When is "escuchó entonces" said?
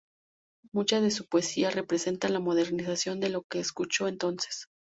3.59-4.65